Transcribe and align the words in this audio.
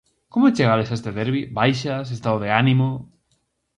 Como 0.33 0.53
chegades 0.57 0.89
a 0.89 0.95
este 0.99 1.11
derbi: 1.17 1.41
baixas, 1.59 2.07
estado 2.17 2.37
de 2.43 2.49
ánimo...? 2.61 2.89